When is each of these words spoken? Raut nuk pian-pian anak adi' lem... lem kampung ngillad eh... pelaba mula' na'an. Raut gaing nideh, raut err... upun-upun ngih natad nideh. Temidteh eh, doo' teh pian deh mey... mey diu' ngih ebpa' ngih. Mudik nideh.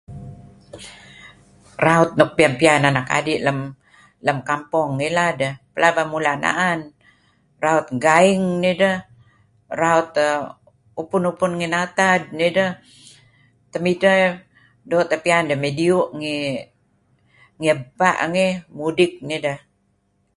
Raut 1.85 2.09
nuk 2.17 2.31
pian-pian 2.37 2.81
anak 2.89 3.07
adi' 3.17 3.43
lem... 3.45 3.59
lem 4.25 4.37
kampung 4.49 4.89
ngillad 4.95 5.37
eh... 5.49 5.55
pelaba 5.73 6.01
mula' 6.11 6.41
na'an. 6.43 6.79
Raut 7.65 7.87
gaing 8.05 8.43
nideh, 8.63 8.97
raut 9.81 10.09
err... 10.25 10.41
upun-upun 11.01 11.51
ngih 11.57 11.71
natad 11.75 12.21
nideh. 12.39 12.71
Temidteh 13.71 14.15
eh, 14.27 14.33
doo' 14.89 15.07
teh 15.09 15.19
pian 15.25 15.43
deh 15.49 15.57
mey... 15.61 15.71
mey 15.73 15.73
diu' 15.79 16.09
ngih 17.59 17.73
ebpa' 17.75 18.17
ngih. 18.33 18.53
Mudik 18.77 19.13
nideh. 19.29 19.57